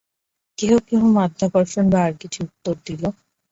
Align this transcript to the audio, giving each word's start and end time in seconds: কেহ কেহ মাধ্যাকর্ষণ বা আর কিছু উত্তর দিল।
কেহ 0.57 0.73
কেহ 0.87 1.01
মাধ্যাকর্ষণ 1.17 1.85
বা 1.93 1.99
আর 2.07 2.13
কিছু 2.21 2.39
উত্তর 2.47 2.75
দিল। 2.85 3.03